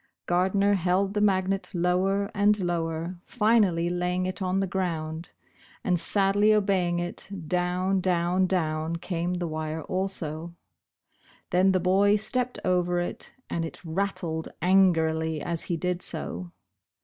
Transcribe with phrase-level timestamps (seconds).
[0.25, 5.29] Gardner held the magnet lower and lower, finally laying it on the ground,
[5.83, 9.59] and, sadly obeying it, down, down, down came the Bosh Bosh Oil.
[9.75, 10.55] 13 wire also.
[11.51, 16.49] Then the boy stepped over it, and it rattled angrily as he did so.